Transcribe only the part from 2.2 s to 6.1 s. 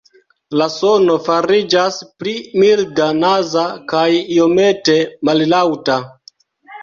pli milda, "naza" kaj iomete mallaŭta.